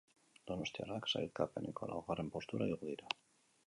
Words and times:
Donostiarrak 0.51 1.09
sailkapeneko 1.13 1.93
laugarren 1.93 2.35
postura 2.39 2.73
igo 2.75 2.85
dira. 2.93 3.19